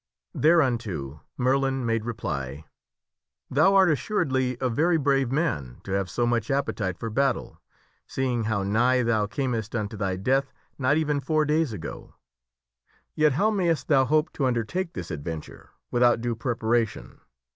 [0.33, 2.65] Thereunto Merlin made reply,"
[3.51, 7.61] Thou art, assuredly, a very brave man to have so much appetite for battle,
[8.07, 12.15] seeing how nigh thou earnest unto thy death not even four days ago.
[13.13, 17.21] Yet how mayst thou hope to under take this adventure without due preparation?